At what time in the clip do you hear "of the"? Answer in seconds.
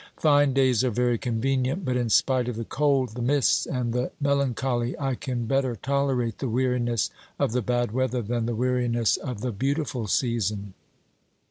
2.47-2.65, 7.37-7.61, 9.17-9.51